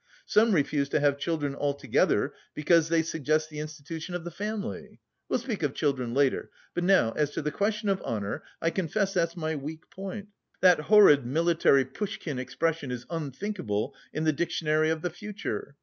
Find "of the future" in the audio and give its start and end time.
14.89-15.75